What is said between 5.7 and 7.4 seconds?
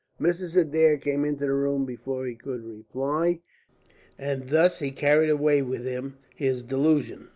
him his delusion.